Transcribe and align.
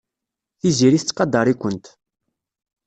Tiziri 0.59 0.99
tettqadar-ikent. 1.01 1.85